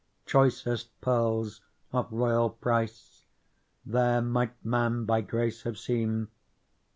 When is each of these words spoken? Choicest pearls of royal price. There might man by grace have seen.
Choicest 0.25 0.89
pearls 0.99 1.61
of 1.93 2.11
royal 2.11 2.49
price. 2.49 3.25
There 3.85 4.19
might 4.19 4.65
man 4.65 5.05
by 5.05 5.21
grace 5.21 5.61
have 5.61 5.77
seen. 5.77 6.29